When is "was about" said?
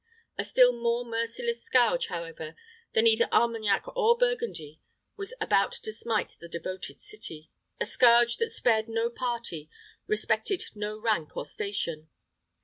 5.15-5.73